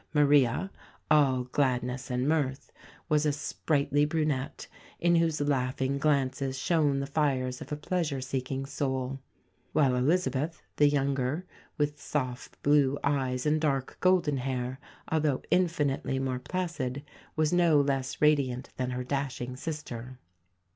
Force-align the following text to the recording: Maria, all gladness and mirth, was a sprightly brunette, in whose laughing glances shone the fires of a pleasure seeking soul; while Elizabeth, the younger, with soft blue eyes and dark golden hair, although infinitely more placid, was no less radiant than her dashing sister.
Maria, 0.15 0.71
all 1.11 1.43
gladness 1.43 2.09
and 2.09 2.27
mirth, 2.27 2.71
was 3.07 3.23
a 3.23 3.31
sprightly 3.31 4.03
brunette, 4.03 4.65
in 4.99 5.17
whose 5.17 5.39
laughing 5.39 5.99
glances 5.99 6.57
shone 6.57 6.99
the 6.99 7.05
fires 7.05 7.61
of 7.61 7.71
a 7.71 7.75
pleasure 7.75 8.19
seeking 8.19 8.65
soul; 8.65 9.19
while 9.73 9.95
Elizabeth, 9.95 10.63
the 10.77 10.87
younger, 10.89 11.45
with 11.77 12.01
soft 12.01 12.59
blue 12.63 12.97
eyes 13.03 13.45
and 13.45 13.61
dark 13.61 13.95
golden 13.99 14.37
hair, 14.37 14.79
although 15.11 15.43
infinitely 15.51 16.17
more 16.17 16.39
placid, 16.39 17.03
was 17.35 17.53
no 17.53 17.79
less 17.79 18.19
radiant 18.19 18.69
than 18.77 18.89
her 18.89 19.03
dashing 19.03 19.55
sister. 19.55 20.17